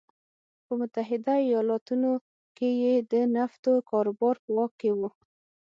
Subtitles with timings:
[0.65, 2.11] په متحده ایالتونو
[2.57, 4.99] کې یې د نفتو کاروبار په واک کې و.